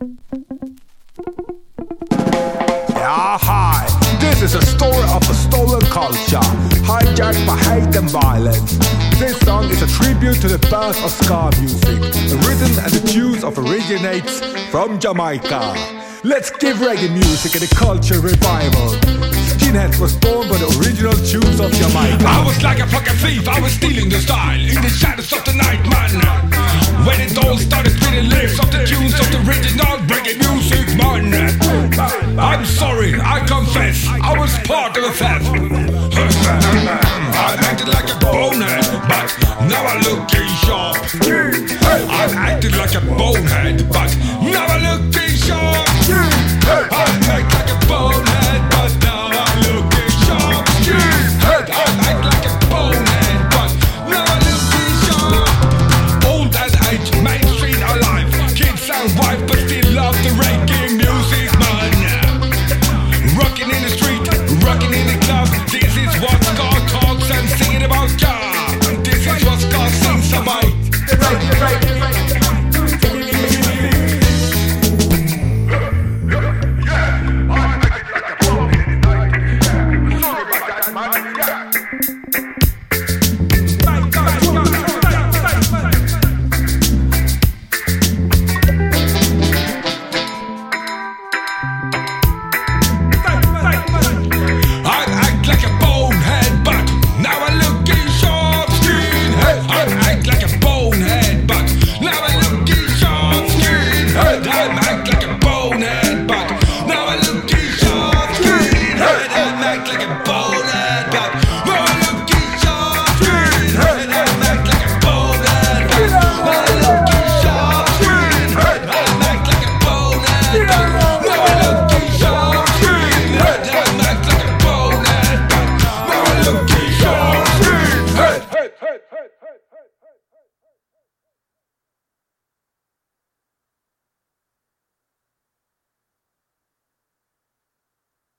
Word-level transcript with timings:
Yeah, 0.00 0.08
hi. 3.36 3.84
This 4.18 4.40
is 4.40 4.54
a 4.54 4.62
story 4.64 5.04
of 5.12 5.28
a 5.28 5.34
stolen 5.34 5.82
culture, 5.92 6.40
hijacked 6.88 7.46
by 7.46 7.58
hate 7.58 7.94
and 7.94 8.08
violence. 8.08 8.78
This 9.18 9.38
song 9.40 9.68
is 9.68 9.82
a 9.82 9.86
tribute 9.86 10.40
to 10.40 10.48
the 10.48 10.58
birth 10.70 11.04
of 11.04 11.10
ska 11.10 11.50
music. 11.60 12.00
The 12.30 12.36
rhythm 12.48 12.78
and 12.82 12.90
the 12.90 13.06
tunes 13.06 13.44
of 13.44 13.58
originates 13.58 14.40
from 14.70 14.98
Jamaica. 14.98 15.74
Let's 16.24 16.50
give 16.50 16.78
reggae 16.78 17.12
music 17.12 17.60
and 17.60 17.70
a 17.70 17.74
culture 17.74 18.20
revival. 18.20 18.96
Skinheads 19.52 20.00
was 20.00 20.16
born 20.16 20.48
by 20.48 20.56
the 20.56 20.68
original 20.80 21.12
tunes 21.12 21.60
of 21.60 21.72
Jamaica. 21.72 22.24
I 22.24 22.42
was 22.46 22.62
like 22.62 22.78
a 22.78 22.86
fucking 22.86 23.16
thief, 23.16 23.46
I 23.46 23.60
was 23.60 23.72
stealing 23.72 24.08
the 24.08 24.18
style 24.18 24.60
in 24.60 24.80
the 24.80 24.88
shadows 24.88 25.30
of 25.32 25.39
I'm 32.38 32.64
sorry, 32.64 33.14
I 33.20 33.40
confess, 33.46 34.06
I 34.06 34.38
was 34.38 34.56
part 34.60 34.96
of 34.96 35.04
a 35.04 35.10
theft. 35.10 35.46
I 37.34 37.56
acted 37.60 37.88
like 37.88 38.08
a 38.08 38.18
bonehead, 38.18 38.84
but 39.08 39.28
now 39.68 39.84
I 39.84 39.96
look 40.02 40.28
sharp. 40.64 40.96
I 42.10 42.32
acted 42.36 42.76
like 42.76 42.94
a 42.94 43.00
bonehead, 43.00 43.88
but 43.90 44.10